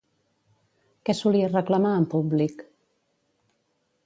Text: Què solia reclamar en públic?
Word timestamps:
Què 1.09 1.15
solia 1.19 1.51
reclamar 1.53 1.93
en 2.01 2.09
públic? 2.17 2.65